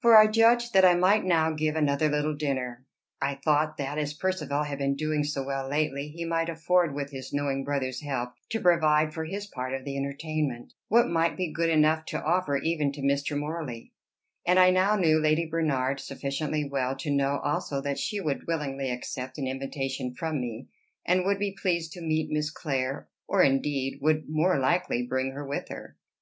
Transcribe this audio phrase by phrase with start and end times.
[0.00, 2.86] For I judged that I might now give another little dinner:
[3.20, 7.10] I thought, that, as Percivale had been doing so well lately, he might afford, with
[7.10, 11.52] his knowing brother's help, to provide, for his part of the entertainment, what might be
[11.52, 13.38] good enough to offer even to Mr.
[13.38, 13.92] Morley;
[14.46, 18.90] and I now knew Lady Bernard sufficiently well to know also that she would willingly
[18.90, 20.70] accept an invitation from me,
[21.04, 25.46] and would be pleased to meet Miss Clare, or, indeed, would more likely bring her
[25.46, 25.98] with her.